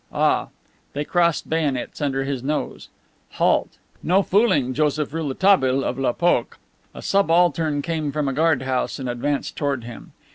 Ah! 0.11 0.47
They 0.93 1.05
crossed 1.05 1.47
bayonets 1.47 2.01
under 2.01 2.23
his 2.23 2.41
nose. 2.41 2.89
Halt! 3.33 3.77
No 4.01 4.23
fooling, 4.23 4.73
Joseph 4.73 5.13
Rouletabille, 5.13 5.83
of 5.83 5.99
"L'Epoque." 5.99 6.57
A 6.95 7.03
subaltern 7.03 7.83
came 7.83 8.11
from 8.11 8.27
a 8.27 8.33
guard 8.33 8.63
house 8.63 8.97
and 8.97 9.07
advanced 9.07 9.55
toward 9.55 9.83
him. 9.83 10.13